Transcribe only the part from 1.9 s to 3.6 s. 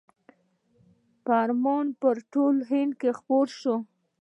په ټول هند کې خپور